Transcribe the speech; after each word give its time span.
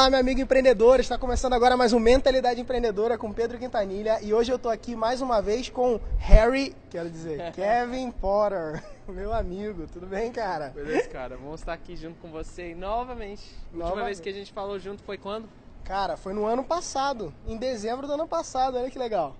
Olá, 0.00 0.08
meu 0.08 0.20
amigo 0.20 0.40
empreendedor. 0.40 0.98
Está 0.98 1.18
começando 1.18 1.52
agora 1.52 1.76
mais 1.76 1.92
um 1.92 1.98
Mentalidade 1.98 2.58
Empreendedora 2.58 3.18
com 3.18 3.30
Pedro 3.34 3.58
Quintanilha. 3.58 4.18
E 4.22 4.32
hoje 4.32 4.50
eu 4.50 4.56
estou 4.56 4.72
aqui 4.72 4.96
mais 4.96 5.20
uma 5.20 5.42
vez 5.42 5.68
com 5.68 6.00
Harry, 6.16 6.74
quero 6.88 7.10
dizer, 7.10 7.52
Kevin 7.52 8.10
Potter, 8.10 8.82
meu 9.06 9.30
amigo. 9.30 9.86
Tudo 9.92 10.06
bem, 10.06 10.32
cara? 10.32 10.70
Beleza, 10.70 11.06
cara. 11.10 11.36
Vamos 11.36 11.60
estar 11.60 11.74
aqui 11.74 11.96
junto 11.96 12.18
com 12.18 12.30
você 12.30 12.74
novamente. 12.74 13.42
A 13.52 13.66
última 13.66 13.84
Novamente. 13.84 14.06
vez 14.06 14.20
que 14.20 14.28
a 14.30 14.32
gente 14.32 14.54
falou 14.54 14.78
junto 14.78 15.02
foi 15.02 15.18
quando? 15.18 15.46
Cara, 15.84 16.16
foi 16.16 16.32
no 16.32 16.46
ano 16.46 16.64
passado, 16.64 17.30
em 17.46 17.58
dezembro 17.58 18.06
do 18.06 18.14
ano 18.14 18.26
passado. 18.26 18.78
Olha 18.78 18.90
que 18.90 18.98
legal. 18.98 19.36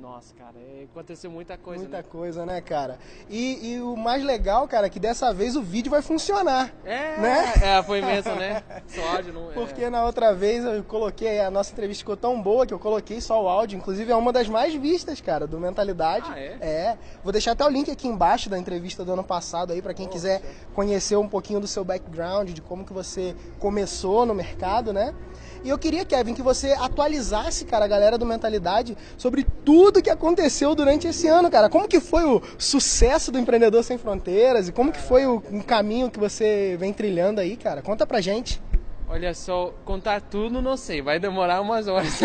Nossa, 0.00 0.34
cara, 0.34 0.54
é, 0.56 0.84
aconteceu 0.84 1.30
muita 1.30 1.58
coisa. 1.58 1.82
Muita 1.82 1.98
né? 1.98 2.02
coisa, 2.02 2.46
né, 2.46 2.60
cara? 2.62 2.98
E, 3.28 3.72
e 3.72 3.80
o 3.82 3.94
mais 3.96 4.24
legal, 4.24 4.66
cara, 4.66 4.86
é 4.86 4.90
que 4.90 4.98
dessa 4.98 5.30
vez 5.34 5.56
o 5.56 5.62
vídeo 5.62 5.90
vai 5.90 6.00
funcionar. 6.00 6.72
É, 6.86 7.18
Né? 7.18 7.52
é, 7.62 7.82
foi 7.82 8.00
mesmo, 8.00 8.34
né? 8.34 8.62
Só 8.88 9.02
áudio 9.16 9.34
não. 9.34 9.50
é. 9.50 9.52
Porque 9.52 9.90
na 9.90 10.02
outra 10.06 10.32
vez 10.32 10.64
eu 10.64 10.82
coloquei, 10.84 11.40
a 11.40 11.50
nossa 11.50 11.70
entrevista 11.72 12.00
ficou 12.00 12.16
tão 12.16 12.40
boa 12.40 12.66
que 12.66 12.72
eu 12.72 12.78
coloquei 12.78 13.20
só 13.20 13.42
o 13.42 13.46
áudio. 13.46 13.76
Inclusive 13.76 14.10
é 14.10 14.16
uma 14.16 14.32
das 14.32 14.48
mais 14.48 14.74
vistas, 14.74 15.20
cara, 15.20 15.46
do 15.46 15.60
Mentalidade. 15.60 16.30
Ah, 16.32 16.38
é? 16.38 16.56
É. 16.62 16.98
Vou 17.22 17.30
deixar 17.30 17.52
até 17.52 17.64
o 17.66 17.68
link 17.68 17.90
aqui 17.90 18.08
embaixo 18.08 18.48
da 18.48 18.58
entrevista 18.58 19.04
do 19.04 19.12
ano 19.12 19.24
passado 19.24 19.70
aí, 19.74 19.82
pra 19.82 19.92
quem 19.92 20.08
quiser 20.08 20.40
conhecer 20.74 21.16
um 21.16 21.28
pouquinho 21.28 21.60
do 21.60 21.66
seu 21.66 21.84
background, 21.84 22.50
de 22.50 22.62
como 22.62 22.86
que 22.86 22.92
você 22.92 23.36
começou 23.58 24.24
no 24.24 24.34
mercado, 24.34 24.94
né? 24.94 25.14
E 25.62 25.68
eu 25.68 25.78
queria, 25.78 26.06
Kevin, 26.06 26.32
que 26.32 26.40
você 26.40 26.72
atualizasse, 26.72 27.66
cara, 27.66 27.84
a 27.84 27.88
galera 27.88 28.16
do 28.16 28.24
Mentalidade 28.24 28.96
sobre 29.18 29.46
tudo 29.64 30.02
que 30.02 30.10
aconteceu 30.10 30.74
durante 30.74 31.06
esse 31.06 31.26
ano, 31.28 31.50
cara. 31.50 31.68
Como 31.68 31.88
que 31.88 32.00
foi 32.00 32.24
o 32.24 32.42
sucesso 32.58 33.30
do 33.30 33.38
Empreendedor 33.38 33.82
Sem 33.82 33.98
Fronteiras 33.98 34.68
e 34.68 34.72
como 34.72 34.92
que 34.92 35.00
foi 35.00 35.26
o 35.26 35.40
caminho 35.66 36.10
que 36.10 36.18
você 36.18 36.76
vem 36.78 36.92
trilhando 36.92 37.40
aí, 37.40 37.56
cara? 37.56 37.82
Conta 37.82 38.06
pra 38.06 38.20
gente. 38.20 38.60
Olha 39.08 39.34
só, 39.34 39.74
contar 39.84 40.20
tudo 40.20 40.62
não 40.62 40.76
sei, 40.76 41.02
vai 41.02 41.18
demorar 41.18 41.60
umas 41.60 41.88
horas. 41.88 42.20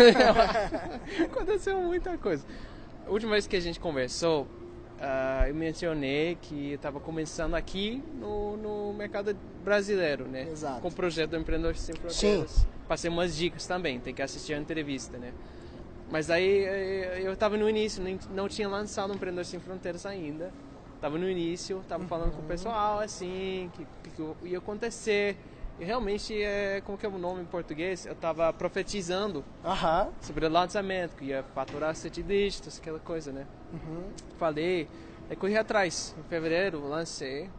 aconteceu 1.24 1.80
muita 1.80 2.16
coisa. 2.16 2.44
A 3.04 3.10
última 3.10 3.32
vez 3.32 3.46
que 3.46 3.56
a 3.56 3.60
gente 3.60 3.80
conversou, 3.80 4.46
ah, 5.00 5.44
eu 5.48 5.54
mencionei 5.54 6.38
que 6.40 6.70
eu 6.70 6.76
estava 6.76 7.00
começando 7.00 7.54
aqui 7.54 8.02
no, 8.20 8.56
no 8.56 8.94
mercado 8.94 9.36
brasileiro, 9.64 10.26
né? 10.26 10.48
Exato. 10.50 10.80
Com 10.80 10.88
o 10.88 10.92
projeto 10.92 11.30
do 11.30 11.36
Empreendedor 11.36 11.74
Sem 11.74 11.94
Fronteiras. 11.96 12.66
Passei 12.86 13.10
umas 13.10 13.36
dicas 13.36 13.66
também, 13.66 13.98
tem 13.98 14.14
que 14.14 14.22
assistir 14.22 14.54
a 14.54 14.58
entrevista, 14.58 15.18
né? 15.18 15.32
Mas 16.10 16.30
aí 16.30 16.64
eh, 16.64 17.20
eu 17.22 17.32
estava 17.32 17.56
no 17.56 17.68
início, 17.68 18.02
não 18.30 18.48
tinha 18.48 18.68
lançado 18.68 19.10
o 19.10 19.14
Empreendedor 19.14 19.44
Sem 19.44 19.60
Fronteiras 19.60 20.06
ainda. 20.06 20.52
Estava 20.94 21.18
no 21.18 21.28
início, 21.28 21.80
estava 21.80 22.04
falando 22.04 22.32
com 22.32 22.40
o 22.40 22.46
pessoal 22.46 23.00
assim, 23.00 23.70
que, 23.74 23.86
que 24.10 24.48
ia 24.48 24.58
acontecer. 24.58 25.36
E 25.78 25.84
realmente, 25.84 26.42
é, 26.42 26.80
como 26.86 26.96
que 26.96 27.04
é 27.04 27.08
o 27.08 27.18
nome 27.18 27.42
em 27.42 27.44
português? 27.44 28.06
Eu 28.06 28.12
estava 28.14 28.50
profetizando 28.52 29.44
Aham. 29.62 30.08
sobre 30.22 30.46
o 30.46 30.48
lançamento, 30.48 31.14
que 31.16 31.26
ia 31.26 31.42
faturar 31.54 31.94
sete 31.94 32.22
dígitos, 32.22 32.78
aquela 32.78 32.98
coisa, 32.98 33.30
né? 33.30 33.46
Falei, 34.38 34.88
aí 35.28 35.36
corri 35.36 35.56
atrás. 35.56 36.14
Em 36.18 36.22
fevereiro, 36.22 36.88
lancei. 36.88 37.50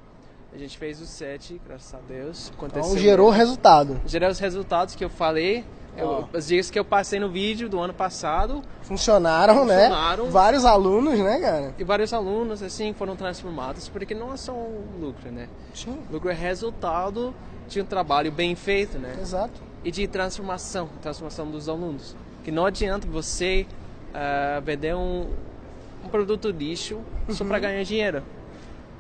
A 0.54 0.58
gente 0.58 0.78
fez 0.78 1.00
os 1.02 1.10
sete, 1.10 1.60
graças 1.68 1.94
a 1.94 2.00
Deus. 2.08 2.52
Aconteceu 2.56 2.84
Então 2.92 2.98
gerou 2.98 3.28
mesmo. 3.28 3.38
resultado. 3.40 4.02
Gerei 4.06 4.28
os 4.30 4.40
resultados 4.40 4.96
que 4.96 5.04
eu 5.06 5.10
falei. 5.10 5.64
eu- 5.96 6.08
Ó. 6.32 6.38
os 6.38 6.46
dias 6.48 6.70
que 6.70 6.78
eu 6.78 6.86
passei 6.86 7.20
no 7.20 7.28
vídeo 7.30 7.68
do 7.68 7.80
ano 7.80 7.92
passado. 7.94 8.62
Funcionaram, 8.84 9.56
Funcionaram. 9.56 10.26
né? 10.26 10.30
Vários 10.32 10.64
alunos, 10.64 11.18
né, 11.18 11.40
cara? 11.40 11.74
E 11.78 11.84
vários 11.84 12.14
alunos, 12.14 12.62
assim, 12.62 12.94
foram 12.94 13.16
transformados. 13.16 13.90
Porque 13.90 14.14
não 14.14 14.32
é 14.32 14.38
só 14.38 14.52
um 14.54 14.84
lucro, 15.02 15.32
né? 15.32 15.48
Sim. 15.74 15.98
Lucro 16.12 16.30
é 16.30 16.34
resultado 16.36 17.34
de 17.68 17.82
um 17.82 17.86
trabalho 17.86 18.32
bem 18.32 18.56
feito, 18.56 18.98
né? 19.00 19.16
Exato. 19.20 19.60
e 19.84 19.92
de 19.92 20.08
transformação, 20.08 20.88
transformação 21.02 21.50
dos 21.50 21.68
alunos. 21.70 22.16
Que 22.44 22.52
não 22.52 22.66
adianta 22.66 23.08
você 23.08 23.66
ah, 24.14 24.62
vender 24.64 24.96
um, 24.96 25.28
um 26.06 26.10
produto 26.10 26.50
lixo 26.50 27.00
só 27.30 27.44
para 27.46 27.58
ganhar 27.60 27.84
dinheiro, 27.84 28.22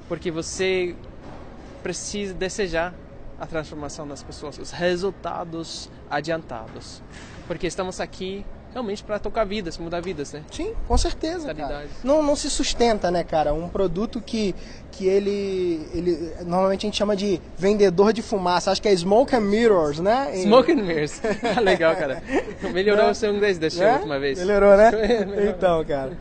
porque 0.07 0.31
você 0.31 0.95
precisa 1.83 2.33
desejar 2.33 2.93
a 3.39 3.45
transformação 3.45 4.07
das 4.07 4.23
pessoas, 4.23 4.57
os 4.57 4.71
resultados 4.71 5.89
adiantados, 6.09 7.01
porque 7.47 7.67
estamos 7.67 7.99
aqui 7.99 8.43
realmente 8.73 9.03
para 9.03 9.17
tocar 9.17 9.43
vidas, 9.45 9.77
mudar 9.77 10.01
vidas, 10.01 10.33
né? 10.33 10.43
Sim, 10.51 10.73
com 10.87 10.97
certeza. 10.97 11.55
Não, 12.03 12.21
não 12.21 12.35
se 12.35 12.49
sustenta, 12.49 13.09
né, 13.09 13.23
cara? 13.23 13.53
Um 13.53 13.67
produto 13.69 14.21
que, 14.21 14.53
que 14.91 15.07
ele, 15.07 15.87
ele... 15.93 16.33
Normalmente 16.45 16.85
a 16.85 16.87
gente 16.87 16.97
chama 16.97 17.15
de 17.15 17.41
vendedor 17.57 18.13
de 18.13 18.21
fumaça. 18.21 18.69
Acho 18.71 18.81
que 18.81 18.87
é 18.87 18.95
smoke 18.95 19.35
and 19.35 19.41
mirrors, 19.41 19.99
né? 19.99 20.31
Em- 20.35 20.43
Smoke 20.43 20.71
and 20.71 20.83
mirrors, 20.83 21.19
legal, 21.63 21.95
cara. 21.95 22.21
Melhorou 22.73 23.05
Né? 23.05 23.11
o 23.11 23.15
seu 23.15 23.33
inglês 23.33 23.57
da 23.57 23.67
né? 23.69 23.93
última 23.95 24.19
vez. 24.19 24.37
Melhorou, 24.37 24.77
né? 24.77 24.91
Melhorou. 25.25 25.49
então, 25.49 25.85
cara. 25.85 26.17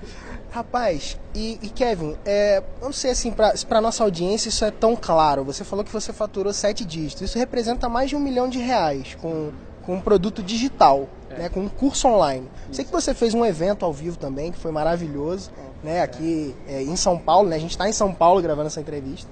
Rapaz, 0.56 1.18
e, 1.34 1.58
e 1.60 1.68
Kevin, 1.68 2.16
é, 2.24 2.62
não 2.80 2.90
sei 2.90 3.10
assim, 3.10 3.30
pra 3.30 3.78
nossa 3.78 4.02
audiência 4.02 4.48
isso 4.48 4.64
é 4.64 4.70
tão 4.70 4.96
claro. 4.96 5.44
Você 5.44 5.64
falou 5.64 5.84
que 5.84 5.92
você 5.92 6.14
faturou 6.14 6.50
sete 6.50 6.82
dígitos. 6.82 7.28
Isso 7.28 7.38
representa 7.38 7.90
mais 7.90 8.08
de 8.08 8.16
um 8.16 8.18
milhão 8.18 8.48
de 8.48 8.58
reais 8.58 9.14
com, 9.20 9.52
com 9.82 9.96
um 9.96 10.00
produto 10.00 10.42
digital, 10.42 11.10
É. 11.28 11.40
né, 11.40 11.48
com 11.50 11.60
um 11.60 11.68
curso 11.68 12.08
online. 12.08 12.48
Sei 12.72 12.86
que 12.86 12.90
você 12.90 13.12
fez 13.12 13.34
um 13.34 13.44
evento 13.44 13.84
ao 13.84 13.92
vivo 13.92 14.16
também, 14.16 14.50
que 14.50 14.58
foi 14.58 14.72
maravilhoso, 14.72 15.50
né, 15.84 16.00
aqui 16.00 16.54
é, 16.66 16.82
em 16.82 16.96
São 16.96 17.18
Paulo, 17.18 17.50
né? 17.50 17.56
A 17.56 17.58
gente 17.58 17.72
está 17.72 17.86
em 17.86 17.92
São 17.92 18.14
Paulo 18.14 18.40
gravando 18.40 18.68
essa 18.68 18.80
entrevista. 18.80 19.28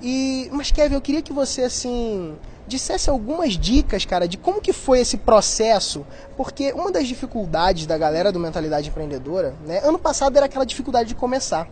E, 0.00 0.48
mas 0.52 0.70
Kevin, 0.70 0.94
eu 0.94 1.02
queria 1.02 1.20
que 1.20 1.34
você 1.34 1.64
assim 1.64 2.34
dissesse 2.66 3.08
algumas 3.08 3.56
dicas, 3.56 4.04
cara, 4.04 4.26
de 4.26 4.36
como 4.36 4.60
que 4.60 4.72
foi 4.72 5.00
esse 5.00 5.16
processo, 5.16 6.04
porque 6.36 6.72
uma 6.72 6.90
das 6.90 7.06
dificuldades 7.06 7.86
da 7.86 7.96
galera 7.96 8.32
do 8.32 8.40
mentalidade 8.40 8.88
empreendedora, 8.88 9.54
né, 9.66 9.80
ano 9.84 9.98
passado 9.98 10.36
era 10.36 10.46
aquela 10.46 10.66
dificuldade 10.66 11.08
de 11.08 11.14
começar, 11.14 11.68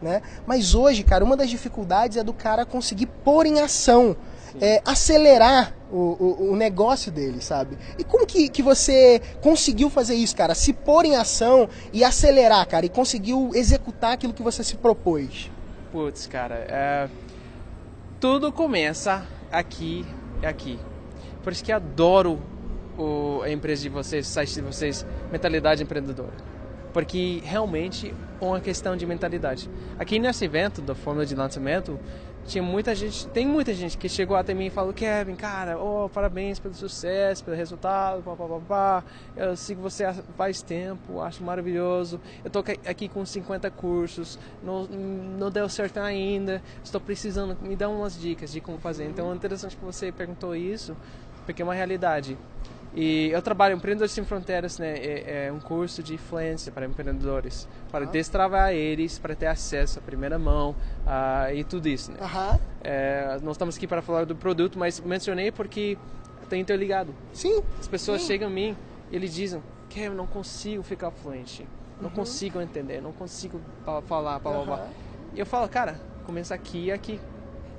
né? 0.00 0.22
Mas 0.46 0.74
hoje, 0.74 1.02
cara, 1.02 1.24
uma 1.24 1.36
das 1.36 1.50
dificuldades 1.50 2.16
é 2.16 2.24
do 2.24 2.32
cara 2.32 2.64
conseguir 2.64 3.06
pôr 3.06 3.46
em 3.46 3.60
ação, 3.60 4.16
é, 4.60 4.82
acelerar 4.84 5.74
o, 5.90 5.96
o, 5.96 6.50
o 6.52 6.56
negócio 6.56 7.12
dele, 7.12 7.40
sabe? 7.40 7.78
E 7.98 8.04
como 8.04 8.26
que, 8.26 8.48
que 8.48 8.62
você 8.62 9.20
conseguiu 9.40 9.88
fazer 9.88 10.14
isso, 10.14 10.34
cara? 10.34 10.54
Se 10.54 10.72
pôr 10.72 11.04
em 11.04 11.16
ação 11.16 11.68
e 11.92 12.02
acelerar, 12.02 12.66
cara, 12.66 12.84
e 12.84 12.88
conseguiu 12.88 13.50
executar 13.54 14.12
aquilo 14.12 14.32
que 14.32 14.42
você 14.42 14.64
se 14.64 14.76
propôs? 14.76 15.50
Putz, 15.92 16.26
cara, 16.26 16.54
é, 16.68 17.08
tudo 18.18 18.50
começa 18.50 19.26
aqui 19.50 20.06
e 20.42 20.46
aqui. 20.46 20.78
Por 21.42 21.52
isso 21.52 21.64
que 21.64 21.72
adoro 21.72 22.38
o, 22.98 23.40
a 23.42 23.50
empresa 23.50 23.82
de 23.82 23.88
vocês, 23.88 24.26
o 24.26 24.30
site 24.30 24.54
de 24.54 24.60
vocês, 24.60 25.06
Mentalidade 25.30 25.82
Empreendedora. 25.82 26.32
Porque 26.92 27.40
realmente 27.44 28.14
é 28.40 28.44
uma 28.44 28.60
questão 28.60 28.96
de 28.96 29.06
mentalidade. 29.06 29.70
Aqui 29.98 30.18
nesse 30.18 30.44
evento 30.44 30.82
da 30.82 30.94
Fórmula 30.94 31.24
de 31.24 31.34
Lançamento, 31.34 31.98
tinha 32.46 32.62
muita 32.62 32.94
gente, 32.94 33.26
tem 33.28 33.46
muita 33.46 33.72
gente 33.72 33.96
que 33.96 34.08
chegou 34.08 34.36
até 34.36 34.52
mim 34.52 34.66
e 34.66 34.70
falou, 34.70 34.92
Kevin, 34.92 35.36
cara, 35.36 35.78
oh, 35.78 36.08
parabéns 36.08 36.58
pelo 36.58 36.74
sucesso, 36.74 37.44
pelo 37.44 37.56
resultado, 37.56 38.22
pá, 38.22 38.34
pá, 38.34 38.46
pá, 38.46 38.60
pá. 38.68 39.04
eu 39.36 39.56
sigo 39.56 39.80
você 39.80 40.12
faz 40.36 40.60
tempo, 40.62 41.20
acho 41.20 41.42
maravilhoso, 41.42 42.20
eu 42.44 42.48
estou 42.48 42.64
aqui 42.86 43.08
com 43.08 43.24
50 43.24 43.70
cursos, 43.70 44.38
não, 44.62 44.84
não 44.84 45.50
deu 45.50 45.68
certo 45.68 45.98
ainda, 45.98 46.62
estou 46.82 47.00
precisando, 47.00 47.56
me 47.62 47.76
dá 47.76 47.88
umas 47.88 48.18
dicas 48.18 48.52
de 48.52 48.60
como 48.60 48.78
fazer. 48.78 49.04
Então 49.04 49.32
é 49.32 49.34
interessante 49.34 49.76
que 49.76 49.84
você 49.84 50.10
perguntou 50.10 50.54
isso, 50.54 50.96
porque 51.46 51.62
é 51.62 51.64
uma 51.64 51.74
realidade. 51.74 52.36
E 52.94 53.30
eu 53.30 53.40
trabalho 53.40 53.74
Empreendedores 53.74 54.12
Sem 54.12 54.24
Fronteiras, 54.24 54.78
né? 54.78 54.94
É, 54.98 55.46
é 55.46 55.52
um 55.52 55.60
curso 55.60 56.02
de 56.02 56.14
influência 56.14 56.70
para 56.70 56.84
empreendedores, 56.84 57.66
para 57.90 58.04
destravar 58.04 58.72
eles, 58.72 59.18
para 59.18 59.34
ter 59.34 59.46
acesso 59.46 59.98
à 59.98 60.02
primeira 60.02 60.38
mão 60.38 60.74
ah, 61.06 61.52
e 61.52 61.64
tudo 61.64 61.88
isso, 61.88 62.12
né? 62.12 62.18
Aham. 62.20 62.60
É, 62.82 63.38
nós 63.42 63.54
estamos 63.54 63.76
aqui 63.76 63.86
para 63.86 64.02
falar 64.02 64.26
do 64.26 64.36
produto, 64.36 64.78
mas 64.78 65.00
mencionei 65.00 65.50
porque 65.50 65.96
está 66.42 66.56
interligado. 66.56 67.14
Sim. 67.32 67.62
As 67.80 67.88
pessoas 67.88 68.20
Sim. 68.20 68.28
chegam 68.28 68.48
a 68.48 68.50
mim 68.50 68.76
e 69.10 69.16
eles 69.16 69.32
dizem, 69.32 69.62
Kevin, 69.88 70.14
não 70.14 70.26
consigo 70.26 70.82
ficar 70.82 71.10
fluente, 71.10 71.66
não 72.00 72.10
consigo 72.10 72.60
entender, 72.60 73.00
não 73.00 73.12
consigo 73.12 73.60
falar, 74.06 74.38
blá, 74.38 74.38
blá, 74.38 74.64
blá. 74.64 74.88
E 75.34 75.40
eu 75.40 75.46
falo, 75.46 75.66
cara, 75.68 75.98
começa 76.24 76.54
aqui 76.54 76.86
e 76.86 76.92
aqui. 76.92 77.18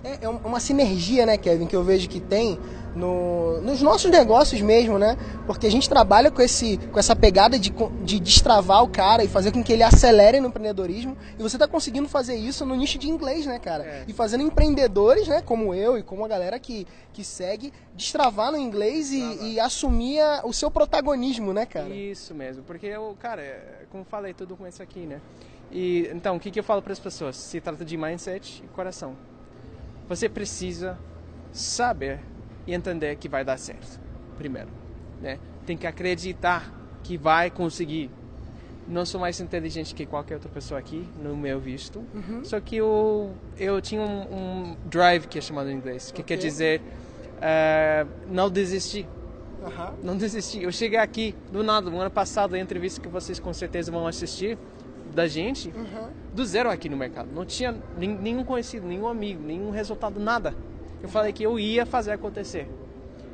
É, 0.04 0.26
é 0.26 0.30
um- 0.30 0.38
uma 0.38 0.60
sinergia, 0.60 1.26
né, 1.26 1.38
Kevin, 1.38 1.66
que 1.66 1.76
eu 1.76 1.84
vejo 1.84 2.10
que 2.10 2.20
tem 2.20 2.60
no, 2.94 3.62
nos 3.62 3.82
nossos 3.82 4.12
negócios 4.12 4.60
mesmo, 4.62 5.00
né? 5.00 5.18
Porque 5.48 5.66
a 5.66 5.72
gente 5.72 5.88
trabalha 5.90 6.30
com, 6.30 6.42
esse, 6.42 6.78
com 6.92 7.00
essa 7.00 7.16
pegada 7.16 7.58
de, 7.58 7.74
de 8.04 8.20
destravar 8.20 8.84
o 8.84 8.90
cara 8.90 9.24
e 9.24 9.28
fazer 9.30 9.52
com 9.52 9.64
que 9.64 9.72
ele 9.72 9.82
acelere 9.82 10.40
no 10.42 10.50
empreendedorismo. 10.50 11.18
E 11.40 11.42
você 11.42 11.56
está 11.56 11.68
conseguindo 11.68 12.08
fazer 12.10 12.36
isso 12.36 12.66
no 12.66 12.76
nicho 12.76 13.00
de 13.00 13.10
inglês, 13.10 13.46
né, 13.46 13.58
cara? 13.60 13.84
É. 13.86 14.04
E 14.08 14.14
fazendo 14.14 14.44
empreendedores, 14.44 15.28
né, 15.28 15.42
como 15.42 15.74
eu 15.74 15.98
e 15.98 16.04
como 16.04 16.24
a 16.26 16.28
galera 16.28 16.60
que, 16.60 16.86
que 17.14 17.24
segue, 17.24 17.72
destravar 17.96 18.52
no 18.52 18.58
inglês 18.58 19.10
e, 19.12 19.54
e 19.54 19.60
assumir 19.60 20.20
a- 20.20 20.42
o 20.44 20.52
seu 20.54 20.70
protagonismo, 20.70 21.54
né, 21.54 21.66
cara? 21.66 21.88
Isso 21.90 22.36
mesmo, 22.36 22.62
porque 22.64 22.88
eu, 22.88 23.16
cara, 23.20 23.86
como 23.90 24.04
falei, 24.04 24.34
tudo 24.34 24.56
começa 24.58 24.84
aqui, 24.84 25.00
né? 25.06 25.20
E 25.72 26.10
então, 26.14 26.36
o 26.36 26.40
que, 26.40 26.52
que 26.52 26.60
eu 26.60 26.64
falo 26.64 26.82
para 26.82 26.94
as 26.94 27.00
pessoas? 27.00 27.36
Se 27.38 27.60
trata 27.60 27.84
de 27.84 27.98
mindset 27.98 28.62
e 28.64 28.68
coração. 28.76 29.16
Você 30.15 30.30
precisa 30.30 30.95
saber 31.51 32.19
e 32.68 32.74
entender 32.75 33.15
que 33.15 33.27
vai 33.27 33.44
dar 33.44 33.57
certo. 33.57 34.00
Primeiro, 34.38 34.69
né? 35.19 35.39
Tem 35.65 35.75
que 35.75 35.88
acreditar 35.88 36.71
que 37.01 37.18
vai 37.18 37.50
conseguir. 37.50 38.12
Não 38.88 39.07
sou 39.07 39.19
mais 39.19 39.39
inteligente 39.39 39.95
que 39.95 40.06
qualquer 40.06 40.36
outra 40.36 40.51
pessoa 40.51 40.80
aqui, 40.80 41.07
no 41.18 41.36
meu 41.36 41.60
visto. 41.60 42.06
Uhum. 42.13 42.44
Só 42.44 42.60
que 42.60 42.75
eu, 42.75 43.33
eu 43.57 43.81
tinha 43.81 44.01
um, 44.01 44.21
um 44.36 44.77
drive, 44.86 45.25
que 45.25 45.39
é 45.39 45.42
chamado 45.42 45.71
em 45.71 45.74
inglês, 45.74 46.12
que 46.12 46.21
Ok. 46.21 46.38
quer 46.38 46.39
dizer 46.39 46.81
eh, 47.42 48.06
não 48.27 48.51
desistir. 48.51 49.07
Aham. 49.65 49.94
Não 50.04 50.15
desisti. 50.15 50.62
Eu 50.62 50.71
cheguei 50.71 51.00
aqui 51.00 51.33
do 51.51 51.63
nada, 51.63 51.89
no 51.89 52.00
ano 52.00 52.12
passado, 52.12 52.54
a 52.54 52.60
entrevista 52.60 53.01
que 53.01 53.07
vocês 53.07 53.39
com 53.39 53.51
certeza 53.51 53.92
vão 53.92 54.06
assistir 54.06 54.60
da 55.13 55.27
gente, 55.27 55.69
Uhum. 55.69 56.10
do 56.33 56.45
zero 56.45 56.69
aqui 56.69 56.89
no 56.89 56.98
mercado. 56.98 57.30
Não 57.33 57.45
tinha 57.45 57.75
nen- 57.98 58.18
nenhum 58.21 58.44
conhecido, 58.44 58.88
nenhum 58.88 59.07
amigo, 59.07 59.42
nenhum 59.44 59.69
resultado, 59.69 60.19
nada. 60.19 60.54
Eu 61.01 61.10
falei 61.10 61.31
que 61.33 61.44
eu 61.44 61.60
ia 61.60 61.86
fazer 61.86 62.12
acontecer. 62.12 62.68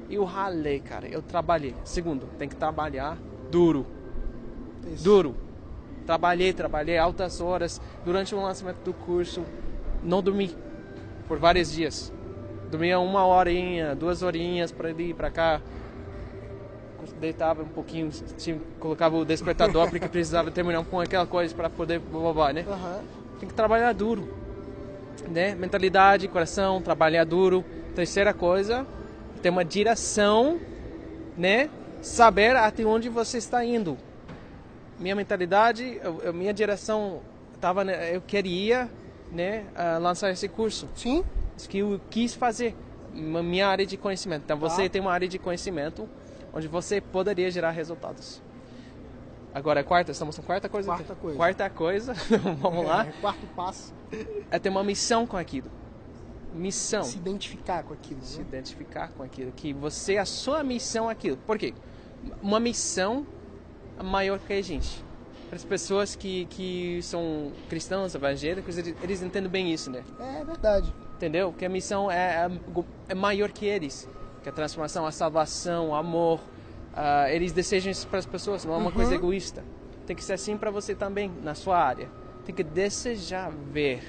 E 0.09 0.15
eu 0.15 0.23
ralei, 0.23 0.79
cara. 0.79 1.07
Eu 1.07 1.21
trabalhei. 1.21 1.75
Segundo, 1.83 2.25
tem 2.37 2.49
que 2.49 2.55
trabalhar 2.55 3.17
duro. 3.51 3.85
Isso. 4.91 5.03
Duro. 5.03 5.35
Trabalhei, 6.05 6.51
trabalhei 6.51 6.97
altas 6.97 7.39
horas. 7.39 7.79
Durante 8.03 8.33
o 8.33 8.41
lançamento 8.41 8.79
do 8.83 8.91
curso, 8.93 9.43
não 10.03 10.21
dormi 10.23 10.55
por 11.27 11.37
vários 11.37 11.71
dias. 11.71 12.11
Dormia 12.71 12.99
uma 12.99 13.25
horinha, 13.25 13.95
duas 13.95 14.23
horinhas 14.23 14.71
para 14.71 14.89
ali, 14.89 15.13
para 15.13 15.29
cá. 15.29 15.61
Deitava 17.19 17.63
um 17.63 17.67
pouquinho, 17.69 18.09
tinha- 18.37 18.59
colocava 18.79 19.15
o 19.17 19.25
despertador 19.25 19.89
porque 19.89 20.07
precisava 20.07 20.51
terminar 20.51 20.83
com 20.85 20.99
aquela 20.99 21.25
coisa 21.25 21.53
para 21.53 21.69
poder 21.69 21.99
blá, 21.99 22.19
blá, 22.21 22.33
blá, 22.33 22.53
né? 22.53 22.65
Aham. 22.67 23.01
Tem 23.39 23.47
que 23.47 23.55
trabalhar 23.55 23.93
duro, 23.93 24.27
né? 25.27 25.55
Mentalidade, 25.55 26.27
coração, 26.27 26.81
trabalhar 26.81 27.23
duro. 27.25 27.63
Terceira 27.95 28.33
coisa, 28.33 28.85
ter 29.41 29.49
uma 29.49 29.63
direção, 29.65 30.59
né? 31.37 31.69
Saber 32.01 32.55
até 32.55 32.85
onde 32.85 33.09
você 33.09 33.37
está 33.37 33.63
indo. 33.65 33.97
Minha 34.99 35.15
mentalidade, 35.15 35.99
minha 36.33 36.53
direção 36.53 37.21
tava, 37.61 37.83
né, 37.83 38.15
eu 38.15 38.21
queria, 38.21 38.89
né, 39.31 39.65
ah, 39.75 39.97
lançar 39.97 40.29
esse 40.31 40.47
curso. 40.47 40.87
Sim? 40.95 41.23
Isso 41.57 41.67
que 41.69 41.79
eu 41.79 41.99
quis 42.09 42.33
fazer, 42.33 42.73
minha 43.13 43.67
área 43.67 43.85
de 43.85 43.97
conhecimento. 43.97 44.43
Então 44.45 44.57
você 44.57 44.83
Tá. 44.83 44.89
tem 44.89 45.01
uma 45.01 45.11
área 45.11 45.27
de 45.27 45.37
conhecimento 45.39 46.07
onde 46.53 46.67
você 46.67 46.99
poderia 47.01 47.49
gerar 47.51 47.71
resultados. 47.71 48.41
Agora, 49.53 49.79
a 49.79 49.83
quarta, 49.83 50.11
estamos 50.11 50.37
com 50.37 50.43
quarta 50.43 50.69
coisa? 50.69 50.87
Quarta 50.87 51.15
coisa. 51.15 51.37
Quarta 51.37 51.69
coisa, 51.69 52.13
vamos 52.61 52.85
lá, 52.85 53.05
É, 53.07 53.11
quarto 53.19 53.45
passo, 53.55 53.93
é 54.51 54.59
ter 54.59 54.69
uma 54.69 54.83
missão 54.83 55.25
com 55.25 55.37
aquilo. 55.37 55.69
Missão. 56.53 57.03
se 57.03 57.17
identificar 57.17 57.83
com 57.83 57.93
aquilo. 57.93 58.21
Se 58.23 58.39
Né? 58.39 58.45
identificar 58.47 59.09
com 59.09 59.23
aquilo. 59.23 59.51
Que 59.51 59.71
você, 59.73 60.17
a 60.17 60.25
sua 60.25 60.63
missão 60.63 61.09
é 61.09 61.13
aquilo. 61.13 61.37
Por 61.37 61.57
quê? 61.57 61.73
Uma 62.41 62.59
missão 62.59 63.25
é 63.99 64.03
maior 64.03 64.39
que 64.39 64.53
a 64.53 64.61
gente. 64.61 65.03
Para 65.47 65.55
as 65.55 65.63
pessoas 65.63 66.15
que, 66.15 66.45
que 66.45 66.99
são 67.01 67.51
cristãos, 67.69 68.13
evangélicos, 68.13 68.77
eles, 68.77 68.95
eles 69.01 69.21
entendem 69.21 69.49
bem 69.49 69.73
isso, 69.73 69.89
né? 69.89 70.03
É 70.19 70.43
verdade. 70.43 70.93
Entendeu? 71.15 71.51
Que 71.53 71.65
a 71.65 71.69
missão 71.69 72.09
é, 72.09 72.45
é, 72.45 72.49
é 73.09 73.15
maior 73.15 73.51
que 73.51 73.65
eles. 73.65 74.07
Que 74.43 74.49
a 74.49 74.51
transformação, 74.51 75.05
a 75.05 75.11
salvação, 75.11 75.89
o 75.89 75.95
amor. 75.95 76.39
ah, 76.93 77.31
eles 77.31 77.51
desejam 77.51 77.91
isso 77.91 78.07
para 78.07 78.19
as 78.19 78.25
pessoas, 78.25 78.65
não 78.65 78.73
é 78.73 78.77
uma 78.77 78.87
Uhum. 78.87 78.91
coisa 78.91 79.13
egoísta. 79.15 79.63
Tem 80.07 80.15
que 80.15 80.23
ser 80.23 80.33
assim 80.33 80.57
para 80.57 80.71
você 80.71 80.95
também, 80.95 81.31
na 81.43 81.53
sua 81.53 81.77
área. 81.77 82.09
Tem 82.45 82.53
que 82.53 82.63
desejar 82.63 83.51
ver 83.51 84.01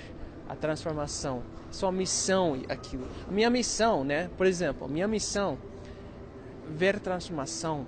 a 0.48 0.56
transformação, 0.56 1.42
sua 1.70 1.92
missão 1.92 2.56
e 2.56 2.64
aquilo. 2.72 3.06
Minha 3.30 3.50
missão, 3.50 4.02
né? 4.02 4.30
Por 4.36 4.46
exemplo, 4.46 4.88
minha 4.88 5.06
missão 5.06 5.58
ver 6.66 6.98
transformação 7.00 7.86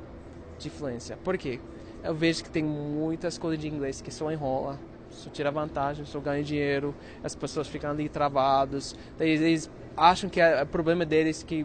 de 0.59 0.69
influência. 0.69 1.17
Por 1.25 1.37
quê? 1.39 1.59
Eu 2.05 2.15
vejo 2.15 2.43
que 2.45 2.51
tem 2.51 2.63
muitas 2.63 3.39
coisas 3.39 3.59
de 3.59 3.69
inglês 3.69 4.01
que 4.01 4.11
só 4.11 4.31
enrola, 4.31 4.79
só 5.11 5.31
tira 5.31 5.51
vantagem, 5.51 6.05
só 6.05 6.21
ganha 6.21 6.43
dinheiro, 6.43 6.95
as 7.23 7.35
pessoas 7.35 7.67
ficam 7.69 7.91
ali 7.91 8.09
travados, 8.09 8.95
daí 9.19 9.31
eles 9.31 9.71
acham 9.97 10.29
que 10.29 10.41
é 10.41 10.63
o 10.63 10.67
problema 10.67 11.05
deles 11.05 11.43
que 11.43 11.65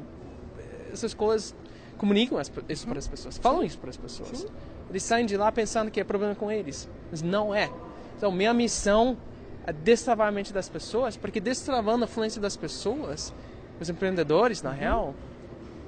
essas 0.91 1.13
coisas 1.13 1.55
comunicam 1.97 2.39
isso 2.69 2.87
para 2.87 2.99
as 2.99 3.07
pessoas, 3.07 3.37
falam 3.37 3.63
isso 3.63 3.77
para 3.77 3.89
as 3.89 3.97
pessoas. 3.97 4.45
Eles 4.89 5.03
saem 5.03 5.25
de 5.25 5.35
lá 5.35 5.51
pensando 5.51 5.91
que 5.91 5.99
é 5.99 6.03
problema 6.03 6.35
com 6.35 6.51
eles, 6.51 6.87
mas 7.11 7.21
não 7.21 7.53
é. 7.53 7.69
Então, 8.15 8.31
minha 8.31 8.53
missão 8.53 9.17
é 9.65 9.73
destravar 9.73 10.29
a 10.29 10.31
mente 10.31 10.53
das 10.53 10.69
pessoas, 10.69 11.17
porque 11.17 11.39
destravando 11.39 12.05
a 12.05 12.07
influência 12.07 12.39
das 12.39 12.55
pessoas, 12.55 13.33
os 13.79 13.89
empreendedores, 13.89 14.61
na 14.61 14.71
real, 14.71 15.13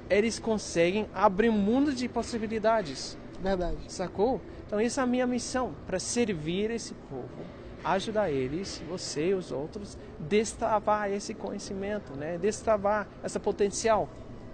eles 0.08 0.38
conseguem 0.38 1.08
abrir 1.14 1.48
um 1.48 1.58
mundo 1.58 1.92
de 1.92 2.08
possibilidades. 2.08 3.16
Verdade. 3.40 3.78
Sacou? 3.88 4.40
Então 4.66 4.78
essa 4.78 5.00
é 5.00 5.04
a 5.04 5.06
minha 5.06 5.26
missão, 5.26 5.74
para 5.86 5.98
servir 5.98 6.70
esse 6.70 6.94
povo, 7.08 7.26
ajudar 7.82 8.30
eles, 8.30 8.82
você 8.88 9.28
e 9.28 9.34
os 9.34 9.50
outros, 9.50 9.96
destravar 10.18 11.10
esse 11.10 11.32
conhecimento, 11.32 12.12
né? 12.14 12.38
Destravar 12.38 13.08
essa 13.22 13.40
potencial 13.40 14.08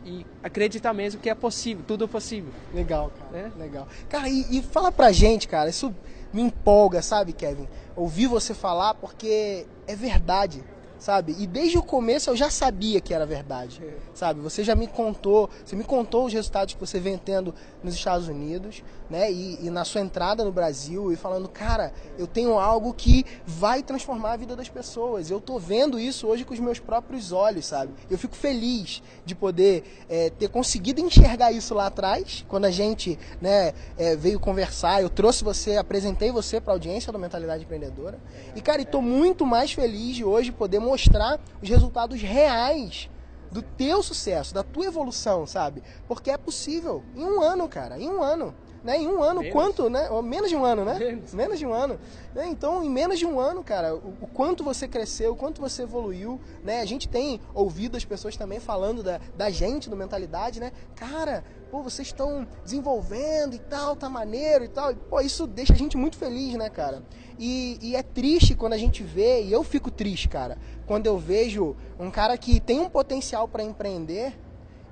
e 0.07 0.25
acreditar 0.41 0.95
mesmo 0.95 1.21
que 1.21 1.29
é 1.29 1.35
possível, 1.35 1.85
tudo 1.87 2.05
é 2.05 2.09
possível. 2.09 2.53
Legal, 2.73 3.11
cara. 3.19 3.39
É? 3.39 3.59
Legal. 3.59 3.89
Cara, 4.09 4.29
e, 4.29 4.59
e 4.59 4.63
fala 4.63 4.93
pra 4.93 5.11
gente, 5.11 5.49
cara, 5.49 5.69
isso 5.69 5.93
me 6.33 6.43
empolga, 6.43 7.03
sabe, 7.03 7.33
Kevin? 7.33 7.69
Ouvir 7.97 8.29
você 8.29 8.55
falar 8.55 8.95
porque 8.95 9.67
é 9.87 9.97
verdade, 9.97 10.63
sabe? 10.99 11.35
E 11.39 11.47
desde 11.47 11.79
o 11.79 11.83
começo 11.83 12.31
eu 12.31 12.37
já 12.37 12.51
sabia 12.51 13.01
que 13.01 13.13
era 13.13 13.27
verdade, 13.27 13.83
sabe? 14.15 14.41
Você 14.41 14.65
já 14.65 14.75
me 14.75 14.87
contou, 14.87 15.49
você 15.65 15.77
me 15.77 15.85
contou 15.85 16.27
os 16.27 16.33
resultados 16.33 16.75
que 16.75 16.81
você 16.81 16.99
vem 16.99 17.19
tendo 17.19 17.55
nos 17.83 17.95
Estados 17.95 18.29
Unidos, 18.29 18.83
né? 19.09 19.31
E, 19.31 19.67
e 19.67 19.71
na 19.71 19.85
sua 19.85 20.01
entrada 20.01 20.45
no 20.45 20.53
Brasil 20.53 21.13
e 21.13 21.17
falando, 21.17 21.49
cara, 21.49 21.93
eu 22.19 22.27
tenho 22.27 22.59
algo 22.59 22.93
que 22.93 23.25
vai 23.47 23.83
transformar 23.83 24.33
a 24.33 24.37
vida 24.37 24.57
das 24.57 24.69
pessoas. 24.69 25.31
Eu 25.31 25.41
tô 25.41 25.59
vendo 25.59 25.99
isso 25.99 26.27
hoje 26.27 26.45
com 26.45 26.55
os 26.55 26.61
meus 26.61 26.79
próprios 26.79 27.33
olhos, 27.33 27.67
sabe? 27.67 27.93
Eu 28.11 28.19
fico 28.19 28.35
feliz 28.35 29.03
de 29.25 29.35
poder 29.35 29.85
é, 30.09 30.31
ter 30.31 30.49
conseguido 30.49 31.01
enxergar 31.01 31.53
isso 31.53 31.75
lá 31.75 31.87
atrás, 31.87 32.45
quando 32.49 32.65
a 32.65 32.71
gente 32.71 33.19
né, 33.41 33.73
é, 33.97 34.17
veio 34.17 34.41
conversar, 34.41 35.03
eu 35.03 35.11
trouxe 35.11 35.45
você, 35.45 35.77
apresentei 35.77 36.31
você 36.31 36.61
para 36.61 36.73
a 36.73 36.75
audiência 36.75 37.13
do 37.13 37.19
Mentalidade 37.19 37.65
Empreendedora. 37.65 38.19
E, 38.55 38.61
cara, 38.61 38.83
estou 38.83 39.03
muito 39.03 39.47
mais 39.47 39.73
feliz 39.73 40.17
de 40.17 40.25
hoje 40.25 40.53
poder 40.53 40.79
mostrar 40.87 41.41
os 41.61 41.69
resultados 41.69 42.23
reais 42.23 43.11
do 43.51 43.63
teu 43.63 44.03
sucesso, 44.03 44.55
da 44.55 44.63
tua 44.63 44.87
evolução, 44.87 45.47
sabe? 45.47 45.83
Porque 46.07 46.31
é 46.31 46.37
possível. 46.37 47.03
Em 47.15 47.25
um 47.25 47.41
ano, 47.41 47.69
cara, 47.69 47.99
em 47.99 48.09
um 48.09 48.23
ano. 48.23 48.55
Né? 48.85 48.99
Em 48.99 49.09
um 49.09 49.21
ano, 49.21 49.41
Menos. 49.41 49.53
quanto, 49.53 49.91
né? 49.91 50.09
Ou 50.11 50.23
menos 50.23 50.49
de 50.49 50.55
um 50.55 50.65
ano, 50.65 50.85
né? 50.85 50.97
Menos. 50.97 51.35
Menos 51.35 51.59
de 51.59 51.67
um 51.67 51.73
ano. 51.73 51.99
Né? 52.33 52.47
Então, 52.49 52.85
em 52.85 52.89
menos 52.89 53.19
de 53.19 53.27
um 53.27 53.41
ano, 53.41 53.65
cara, 53.65 53.97
o, 53.97 54.15
o 54.21 54.27
quanto 54.29 54.63
você 54.63 54.87
cresceu, 54.87 55.33
o 55.33 55.37
quanto 55.37 55.61
você 55.61 55.83
evoluiu, 55.83 56.41
né? 56.63 56.81
A 56.81 56.85
gente 56.85 57.09
tem 57.09 57.41
ouvido 57.53 57.97
as 57.97 58.05
pessoas 58.05 58.37
também 58.37 58.61
falando 58.61 59.03
da, 59.03 59.21
da 59.37 59.51
gente, 59.51 59.91
do 59.91 59.97
Mentalidade, 59.97 60.61
né? 60.61 60.71
Cara, 60.95 61.43
pô, 61.71 61.83
vocês 61.83 62.09
estão 62.09 62.47
desenvolvendo 62.65 63.55
e 63.55 63.59
tal, 63.59 63.97
tá 63.97 64.09
maneiro 64.09 64.65
e 64.65 64.69
tal. 64.69 64.93
E, 64.93 64.95
pô, 64.95 65.21
isso 65.21 65.47
deixa 65.47 65.73
a 65.73 65.77
gente 65.77 65.97
muito 65.97 66.17
feliz, 66.17 66.55
né, 66.55 66.71
cara? 66.71 67.03
E, 67.39 67.79
e 67.83 67.97
é 67.97 68.03
triste 68.03 68.55
quando 68.55 68.73
a 68.73 68.79
gente 68.79 69.03
vê, 69.03 69.43
e 69.43 69.53
eu 69.53 69.63
fico 69.63 69.91
triste, 69.91 70.29
cara, 70.29 70.57
quando 70.87 71.07
eu 71.07 71.19
vejo 71.19 71.77
um 71.99 72.11
cara 72.11 72.37
que 72.39 72.61
tem 72.61 72.81
um 72.81 72.89
potencial 72.89 73.47
para 73.47 73.63
empreender 73.63 74.39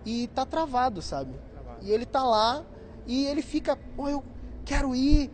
e 0.05 0.27
tá 0.29 0.45
travado, 0.45 1.01
sabe? 1.01 1.35
E 1.81 1.91
ele 1.91 2.05
tá 2.05 2.23
lá 2.23 2.65
e 3.07 3.27
ele 3.27 3.43
fica, 3.43 3.77
pô, 3.97 4.09
eu 4.09 4.23
quero 4.65 4.95
ir, 4.95 5.31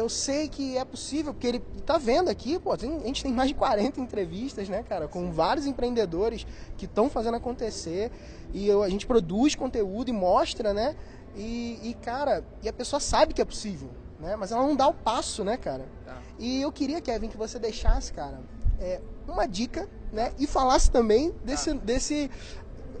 eu 0.00 0.08
sei 0.08 0.48
que 0.48 0.76
é 0.76 0.84
possível, 0.84 1.32
porque 1.34 1.46
ele 1.46 1.60
tá 1.84 1.98
vendo 1.98 2.28
aqui, 2.28 2.58
pô, 2.58 2.76
tem- 2.76 2.96
a 3.02 3.06
gente 3.06 3.22
tem 3.22 3.32
mais 3.32 3.48
de 3.48 3.54
40 3.54 4.00
entrevistas, 4.00 4.68
né, 4.68 4.82
cara, 4.82 5.06
com 5.06 5.30
vários 5.30 5.66
empreendedores 5.66 6.46
que 6.76 6.86
estão 6.86 7.08
fazendo 7.10 7.36
acontecer 7.36 8.10
e 8.52 8.66
eu- 8.66 8.82
a 8.82 8.88
gente 8.88 9.06
produz 9.06 9.54
conteúdo 9.54 10.08
e 10.08 10.12
mostra, 10.12 10.72
né? 10.74 10.96
E, 11.36 11.78
e, 11.90 11.94
cara, 12.02 12.44
e 12.62 12.68
a 12.68 12.72
pessoa 12.72 12.98
sabe 12.98 13.32
que 13.32 13.40
é 13.40 13.44
possível, 13.44 13.90
né? 14.18 14.34
Mas 14.36 14.50
ela 14.50 14.62
não 14.62 14.74
dá 14.74 14.88
o 14.88 14.94
passo, 14.94 15.44
né, 15.44 15.56
cara? 15.56 15.86
Tá. 16.04 16.18
E 16.38 16.60
eu 16.60 16.72
queria, 16.72 17.00
Kevin, 17.00 17.28
que 17.28 17.36
você 17.36 17.58
deixasse, 17.58 18.12
cara, 18.12 18.40
é, 18.80 19.00
uma 19.28 19.46
dica, 19.46 19.88
né? 20.12 20.32
E 20.38 20.46
falasse 20.46 20.90
também 20.90 21.32
desse, 21.44 21.72
desse 21.74 22.30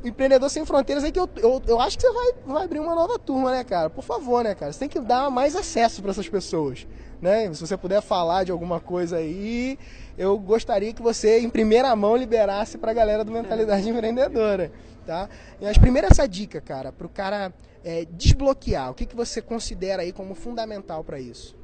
empreendedor 0.04 0.48
sem 0.48 0.64
fronteiras 0.64 1.04
aí 1.04 1.12
que 1.12 1.18
eu, 1.18 1.28
eu, 1.36 1.62
eu 1.66 1.80
acho 1.80 1.96
que 1.96 2.02
você 2.02 2.12
vai, 2.12 2.32
vai 2.46 2.64
abrir 2.64 2.80
uma 2.80 2.94
nova 2.94 3.18
turma, 3.18 3.50
né, 3.50 3.64
cara? 3.64 3.90
Por 3.90 4.02
favor, 4.02 4.42
né, 4.42 4.54
cara? 4.54 4.72
Você 4.72 4.78
tem 4.80 4.88
que 4.88 5.00
dar 5.00 5.30
mais 5.30 5.54
acesso 5.54 6.00
para 6.00 6.10
essas 6.10 6.28
pessoas, 6.28 6.86
né? 7.20 7.52
Se 7.52 7.60
você 7.60 7.76
puder 7.76 8.00
falar 8.00 8.44
de 8.44 8.52
alguma 8.52 8.80
coisa 8.80 9.16
aí, 9.16 9.78
eu 10.16 10.38
gostaria 10.38 10.92
que 10.92 11.02
você, 11.02 11.40
em 11.40 11.50
primeira 11.50 11.94
mão, 11.94 12.16
liberasse 12.16 12.78
pra 12.78 12.92
galera 12.92 13.24
do 13.24 13.32
Mentalidade 13.32 13.88
Empreendedora, 13.88 14.72
tá? 15.06 15.28
E 15.60 15.64
mas 15.64 15.78
primeiro 15.78 16.08
essa 16.10 16.26
dica, 16.26 16.60
cara, 16.60 16.92
pro 16.92 17.08
cara 17.08 17.52
é, 17.84 18.04
desbloquear. 18.04 18.90
O 18.90 18.94
que, 18.94 19.06
que 19.06 19.16
você 19.16 19.40
considera 19.42 20.02
aí 20.02 20.12
como 20.12 20.34
fundamental 20.34 21.04
para 21.04 21.18
isso? 21.18 21.56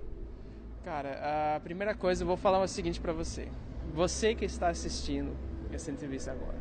Cara, 0.84 1.56
a 1.56 1.60
primeira 1.60 1.94
coisa, 1.94 2.22
eu 2.22 2.26
vou 2.26 2.36
falar 2.36 2.62
o 2.62 2.68
seguinte 2.68 3.00
para 3.00 3.12
você. 3.12 3.48
Você 3.92 4.34
que 4.34 4.44
está 4.44 4.68
assistindo 4.68 5.36
essa 5.72 5.90
entrevista 5.90 6.30
agora, 6.30 6.56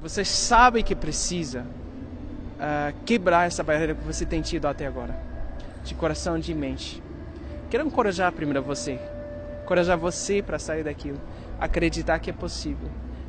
você 0.00 0.24
sabe 0.24 0.82
que 0.82 0.94
precisa 0.94 1.62
uh, 1.62 3.04
quebrar 3.04 3.46
essa 3.46 3.62
barreira 3.62 3.94
que 3.94 4.04
você 4.04 4.24
tem 4.24 4.40
tido 4.40 4.66
até 4.66 4.86
agora, 4.86 5.18
de 5.84 5.94
coração 5.94 6.38
e 6.38 6.40
de 6.40 6.54
mente. 6.54 7.02
Quero 7.68 7.86
encorajar 7.86 8.32
primeiro 8.32 8.62
você, 8.62 8.98
encorajar 9.62 9.98
você 9.98 10.42
para 10.42 10.58
sair 10.58 10.84
daquilo, 10.84 11.20
acreditar 11.60 12.18
que 12.18 12.30
é 12.30 12.32
possível, 12.32 12.88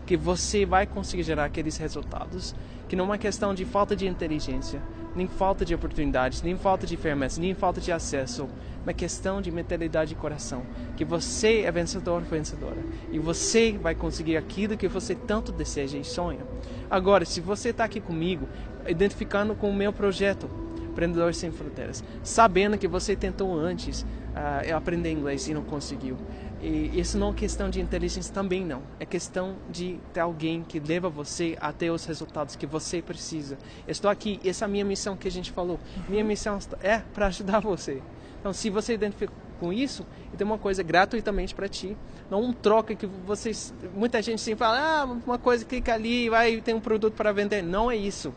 que 0.09 0.17
você 0.17 0.65
vai 0.65 0.87
conseguir 0.87 1.21
gerar 1.21 1.45
aqueles 1.45 1.77
resultados, 1.77 2.55
que 2.87 2.95
não 2.95 3.05
é 3.05 3.07
uma 3.09 3.17
questão 3.19 3.53
de 3.53 3.63
falta 3.63 3.95
de 3.95 4.07
inteligência, 4.07 4.81
nem 5.15 5.27
falta 5.27 5.63
de 5.63 5.75
oportunidades, 5.75 6.41
nem 6.41 6.57
falta 6.57 6.87
de 6.87 6.97
ferramentas, 6.97 7.37
nem 7.37 7.53
falta 7.53 7.79
de 7.79 7.91
acesso, 7.91 8.49
uma 8.81 8.91
questão 8.91 9.39
de 9.39 9.51
mentalidade 9.51 10.13
e 10.13 10.15
coração, 10.15 10.63
que 10.97 11.05
você 11.05 11.59
é 11.59 11.71
vencedor, 11.71 12.23
vencedora, 12.23 12.83
e 13.11 13.19
você 13.19 13.77
vai 13.79 13.93
conseguir 13.93 14.35
aquilo 14.35 14.75
que 14.75 14.87
você 14.87 15.13
tanto 15.13 15.51
deseja 15.51 15.99
e 15.99 16.03
sonha. 16.03 16.43
Agora, 16.89 17.23
se 17.23 17.39
você 17.39 17.69
está 17.69 17.83
aqui 17.83 17.99
comigo, 17.99 18.49
identificando 18.87 19.53
com 19.53 19.69
o 19.69 19.75
meu 19.75 19.93
projeto, 19.93 20.49
Empreendedor 20.89 21.35
Sem 21.35 21.51
Fronteiras, 21.51 22.03
sabendo 22.23 22.79
que 22.79 22.87
você 22.87 23.15
tentou 23.15 23.57
antes 23.57 24.01
uh, 24.01 24.75
aprender 24.75 25.11
inglês 25.11 25.47
e 25.47 25.53
não 25.53 25.63
conseguiu, 25.63 26.17
e 26.61 26.99
isso 26.99 27.17
não 27.17 27.29
é 27.29 27.33
questão 27.33 27.69
de 27.69 27.79
inteligência 27.79 28.33
também 28.33 28.65
não. 28.65 28.81
É 28.99 29.05
questão 29.05 29.55
de 29.69 29.97
ter 30.13 30.19
alguém 30.19 30.61
que 30.61 30.79
leva 30.79 31.09
você 31.09 31.57
até 31.61 31.89
os 31.89 32.05
resultados 32.05 32.55
que 32.55 32.65
você 32.65 33.01
precisa. 33.01 33.57
estou 33.87 34.11
aqui, 34.11 34.39
essa 34.43 34.65
é 34.65 34.67
a 34.67 34.67
minha 34.67 34.83
missão 34.83 35.15
que 35.15 35.27
a 35.27 35.31
gente 35.31 35.51
falou. 35.51 35.79
Minha 36.09 36.23
missão 36.23 36.59
é 36.81 36.99
para 37.13 37.27
ajudar 37.27 37.59
você. 37.61 38.01
Então, 38.39 38.51
se 38.51 38.69
você 38.69 38.93
identifica 38.93 39.31
com 39.59 39.71
isso, 39.71 40.05
tem 40.37 40.45
uma 40.45 40.57
coisa 40.57 40.83
gratuitamente 40.83 41.55
para 41.55 41.67
ti. 41.67 41.95
Não 42.29 42.41
um 42.41 42.53
troca 42.53 42.93
que 42.93 43.05
vocês, 43.05 43.73
muita 43.93 44.21
gente 44.21 44.41
sempre 44.41 44.59
fala, 44.59 45.01
ah, 45.01 45.05
uma 45.05 45.37
coisa 45.37 45.63
clica 45.65 45.93
ali, 45.93 46.29
vai 46.29 46.61
tem 46.61 46.73
um 46.73 46.79
produto 46.79 47.15
para 47.15 47.31
vender. 47.31 47.61
Não 47.61 47.89
é 47.89 47.95
isso. 47.95 48.33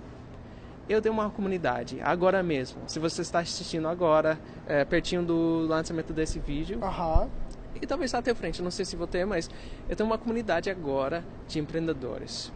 Eu 0.89 1.01
tenho 1.01 1.13
uma 1.13 1.31
comunidade 1.31 2.01
agora 2.03 2.43
mesmo. 2.43 2.83
Se 2.87 2.99
você 2.99 3.23
está 3.23 3.41
assistindo 3.41 3.87
agora, 3.89 4.39
é, 4.67 4.85
pertinho 4.85 5.23
do 5.23 5.67
lançamento 5.67 6.13
desse 6.13 6.39
vídeo, 6.39 6.81
uhum 6.83 7.42
e 7.81 7.87
talvez 7.87 8.13
até 8.15 8.35
frente, 8.35 8.63
não 8.63 8.71
sei 8.71 8.85
se 8.85 8.97
vou 8.97 9.07
ter, 9.07 9.25
mas 9.25 9.49
eu 9.89 9.97
tenho 9.97 10.09
uma 10.09 10.19
comunidade 10.19 10.71
agora 10.71 11.25
de 11.49 11.59
empreendedores 11.59 12.53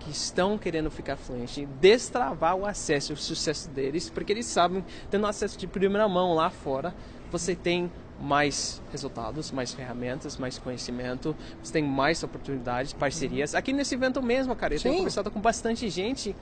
que 0.00 0.10
estão 0.10 0.56
querendo 0.56 0.90
ficar 0.90 1.16
fluente, 1.16 1.66
destravar 1.80 2.54
o 2.56 2.64
acesso, 2.64 3.12
o 3.12 3.16
sucesso 3.16 3.68
deles, 3.70 4.08
porque 4.08 4.32
eles 4.32 4.46
sabem, 4.46 4.84
tendo 5.10 5.26
acesso 5.26 5.58
de 5.58 5.66
primeira 5.66 6.08
mão 6.08 6.34
lá 6.34 6.50
fora, 6.50 6.94
você 7.30 7.56
tem 7.56 7.90
mais 8.20 8.80
resultados, 8.92 9.50
mais 9.50 9.74
ferramentas, 9.74 10.36
mais 10.36 10.58
conhecimento, 10.58 11.36
você 11.62 11.72
tem 11.72 11.82
mais 11.82 12.22
oportunidades, 12.22 12.92
parcerias. 12.92 13.54
Aqui 13.54 13.72
nesse 13.72 13.94
evento 13.94 14.22
mesmo, 14.22 14.54
cara, 14.54 14.74
eu 14.74 14.78
Sim. 14.78 14.84
tenho 14.84 14.96
conversado 14.98 15.30
com 15.30 15.40
bastante 15.40 15.88
gente 15.90 16.34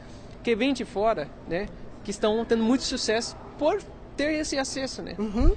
que 0.43 0.55
vem 0.55 0.73
de 0.73 0.85
fora, 0.85 1.29
né, 1.49 1.67
que 2.05 2.11
estão 2.11 2.45
tendo 2.45 2.63
muito 2.63 2.85
sucesso 2.85 3.35
por 3.59 3.83
ter 4.15 4.33
esse 4.35 4.59
acesso, 4.59 5.03
né? 5.03 5.17
Uhum 5.19 5.57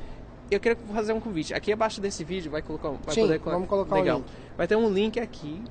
eu 0.50 0.60
quero 0.60 0.77
fazer 0.94 1.13
um 1.13 1.20
convite. 1.20 1.54
Aqui 1.54 1.72
abaixo 1.72 2.00
desse 2.00 2.24
vídeo 2.24 2.50
vai 2.51 2.62
colocar, 2.62 2.89
vai 2.89 3.13
Sim, 3.13 3.22
poder 3.22 3.39
vamos 3.39 3.68
colocar 3.68 3.96
legal. 3.96 4.18
Um 4.18 4.22
link. 4.22 4.32
Vai 4.56 4.68
ter 4.68 4.75
um 4.75 4.89
link 4.89 5.20
aqui 5.20 5.62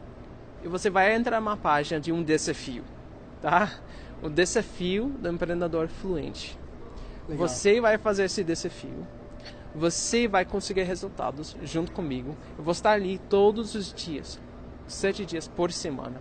e 0.62 0.68
você 0.68 0.90
vai 0.90 1.14
entrar 1.14 1.40
numa 1.40 1.56
página 1.56 2.00
de 2.00 2.12
um 2.12 2.22
desafio, 2.22 2.84
tá? 3.40 3.72
O 4.22 4.28
desafio 4.28 5.08
do 5.18 5.28
empreendedor 5.28 5.88
fluente. 5.88 6.58
Legal. 7.28 7.48
Você 7.48 7.80
vai 7.80 7.98
fazer 7.98 8.24
esse 8.24 8.42
desafio. 8.44 9.06
Você 9.74 10.26
vai 10.26 10.44
conseguir 10.44 10.84
resultados 10.84 11.56
junto 11.62 11.92
comigo. 11.92 12.34
Eu 12.56 12.64
vou 12.64 12.72
estar 12.72 12.92
ali 12.92 13.18
todos 13.28 13.74
os 13.74 13.92
dias, 13.92 14.40
sete 14.86 15.26
dias 15.26 15.46
por 15.46 15.70
semana, 15.70 16.20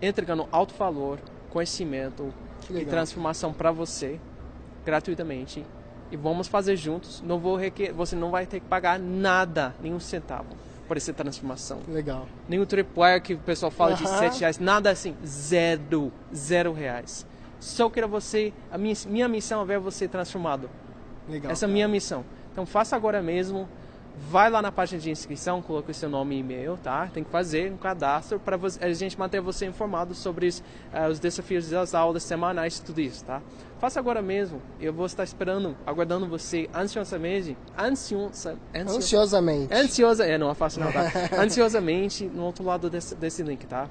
entregando 0.00 0.46
alto 0.52 0.74
valor, 0.74 1.18
conhecimento 1.48 2.32
e 2.70 2.84
transformação 2.84 3.52
para 3.52 3.70
você 3.70 4.20
gratuitamente 4.84 5.64
e 6.10 6.16
vamos 6.16 6.48
fazer 6.48 6.76
juntos. 6.76 7.22
Não 7.26 7.38
vou 7.38 7.56
requer... 7.56 7.92
Você 7.92 8.14
não 8.16 8.30
vai 8.30 8.46
ter 8.46 8.60
que 8.60 8.66
pagar 8.66 8.98
nada, 8.98 9.74
nenhum 9.80 10.00
centavo 10.00 10.56
por 10.86 10.96
essa 10.96 11.12
transformação. 11.12 11.80
Legal. 11.88 12.26
Nenhum 12.48 12.64
tripwire 12.64 13.20
que 13.20 13.34
o 13.34 13.38
pessoal 13.38 13.70
fala 13.70 13.94
de 13.94 14.08
7 14.08 14.40
reais, 14.40 14.58
nada 14.58 14.90
assim, 14.90 15.16
zero, 15.26 16.12
zero 16.34 16.72
reais. 16.72 17.26
Só 17.58 17.90
quero 17.90 18.08
você, 18.08 18.52
a 18.70 18.78
minha, 18.78 18.94
minha 19.08 19.28
missão 19.28 19.62
é 19.62 19.64
ver 19.64 19.78
você 19.78 20.06
transformado. 20.06 20.70
Legal. 21.28 21.50
Essa 21.50 21.64
é 21.64 21.68
a 21.68 21.72
minha 21.72 21.88
missão. 21.88 22.24
Então 22.52 22.64
faça 22.64 22.94
agora 22.94 23.20
mesmo 23.20 23.68
vai 24.16 24.48
lá 24.48 24.62
na 24.62 24.72
página 24.72 25.00
de 25.00 25.10
inscrição, 25.10 25.60
coloque 25.60 25.90
o 25.90 25.94
seu 25.94 26.08
nome 26.08 26.36
e 26.36 26.38
e-mail, 26.38 26.78
tá? 26.82 27.08
Tem 27.12 27.22
que 27.22 27.30
fazer 27.30 27.70
um 27.70 27.76
cadastro 27.76 28.40
para 28.40 28.58
a 28.80 28.92
gente 28.92 29.18
manter 29.18 29.40
você 29.40 29.66
informado 29.66 30.14
sobre 30.14 30.46
os, 30.46 30.58
uh, 30.58 31.10
os 31.10 31.20
desafios 31.20 31.68
das 31.68 31.94
aulas 31.94 32.22
semanais, 32.22 32.80
tudo 32.80 33.00
isso, 33.00 33.24
tá? 33.24 33.42
Faça 33.78 34.00
agora 34.00 34.22
mesmo. 34.22 34.60
Eu 34.80 34.92
vou 34.92 35.04
estar 35.04 35.22
esperando, 35.22 35.76
aguardando 35.86 36.26
você 36.26 36.68
ansiosamente, 36.74 37.56
ansiosa, 37.78 38.58
ansio, 38.74 38.96
ansiosamente. 38.96 39.74
Ansiosa, 39.74 40.24
é, 40.24 40.38
não 40.38 40.50
é 40.50 40.54
fácil 40.54 40.82
não, 40.82 40.90
tá? 40.90 41.02
ansiosamente 41.38 42.24
no 42.24 42.44
outro 42.44 42.64
lado 42.64 42.88
desse, 42.88 43.14
desse 43.14 43.42
link, 43.42 43.66
tá? 43.66 43.88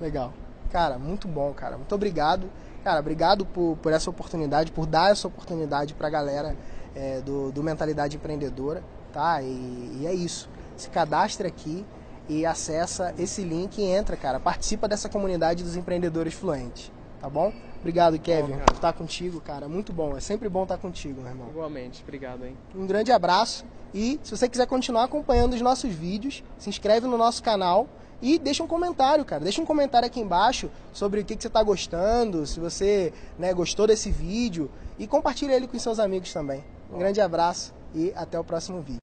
Legal. 0.00 0.32
Cara, 0.70 0.98
muito 0.98 1.28
bom, 1.28 1.52
cara. 1.52 1.76
Muito 1.76 1.94
obrigado. 1.94 2.48
Cara, 2.82 3.00
obrigado 3.00 3.44
por, 3.44 3.76
por 3.82 3.92
essa 3.92 4.08
oportunidade, 4.08 4.72
por 4.72 4.86
dar 4.86 5.10
essa 5.10 5.28
oportunidade 5.28 5.92
para 5.92 6.06
a 6.06 6.10
galera 6.10 6.56
é, 6.94 7.20
do, 7.20 7.52
do 7.52 7.62
Mentalidade 7.62 8.16
Empreendedora 8.16 8.82
tá? 9.12 9.42
E, 9.42 9.98
e 10.00 10.06
é 10.06 10.14
isso. 10.14 10.48
Se 10.76 10.88
cadastre 10.88 11.46
aqui 11.46 11.84
e 12.28 12.46
acessa 12.46 13.14
esse 13.18 13.42
link 13.42 13.78
e 13.78 13.84
entra, 13.84 14.16
cara. 14.16 14.38
Participa 14.38 14.88
dessa 14.88 15.08
comunidade 15.08 15.64
dos 15.64 15.76
empreendedores 15.76 16.32
fluentes, 16.32 16.90
tá 17.20 17.28
bom? 17.28 17.52
Obrigado, 17.80 18.18
Kevin, 18.18 18.52
bom, 18.52 18.58
por 18.58 18.74
estar 18.74 18.92
contigo, 18.92 19.40
cara. 19.40 19.68
Muito 19.68 19.92
bom. 19.92 20.16
É 20.16 20.20
sempre 20.20 20.48
bom 20.48 20.62
estar 20.62 20.78
contigo, 20.78 21.22
meu 21.22 21.30
irmão. 21.30 21.48
Igualmente. 21.48 22.02
Obrigado, 22.02 22.44
hein? 22.44 22.56
Um 22.74 22.86
grande 22.86 23.10
abraço. 23.10 23.64
E 23.92 24.20
se 24.22 24.36
você 24.36 24.48
quiser 24.48 24.66
continuar 24.66 25.04
acompanhando 25.04 25.54
os 25.54 25.60
nossos 25.60 25.90
vídeos, 25.90 26.44
se 26.58 26.68
inscreve 26.68 27.06
no 27.06 27.18
nosso 27.18 27.42
canal 27.42 27.88
e 28.22 28.38
deixa 28.38 28.62
um 28.62 28.66
comentário, 28.66 29.24
cara. 29.24 29.42
Deixa 29.42 29.60
um 29.60 29.66
comentário 29.66 30.06
aqui 30.06 30.20
embaixo 30.20 30.70
sobre 30.92 31.20
o 31.20 31.24
que, 31.24 31.34
que 31.34 31.42
você 31.42 31.48
está 31.48 31.62
gostando, 31.62 32.46
se 32.46 32.60
você 32.60 33.12
né, 33.38 33.52
gostou 33.52 33.86
desse 33.86 34.10
vídeo 34.10 34.70
e 34.98 35.06
compartilha 35.06 35.54
ele 35.54 35.66
com 35.66 35.78
seus 35.78 35.98
amigos 35.98 36.32
também. 36.32 36.62
Um 36.92 36.98
grande 36.98 37.20
abraço 37.20 37.72
e 37.94 38.12
até 38.14 38.38
o 38.38 38.44
próximo 38.44 38.80
vídeo. 38.80 39.00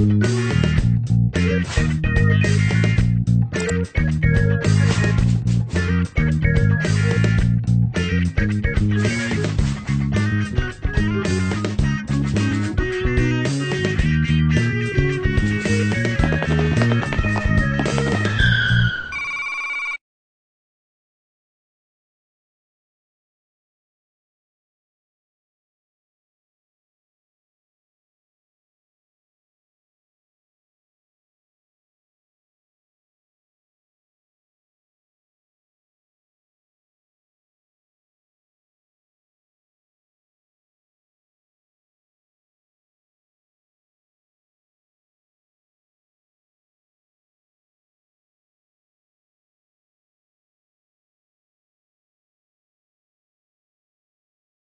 Thank 0.00 0.49